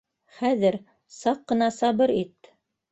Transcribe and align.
Хәҙер, 0.37 0.77
саҡ 1.21 1.47
ҡына 1.53 1.71
сабыр 1.81 2.19
ит 2.25 2.55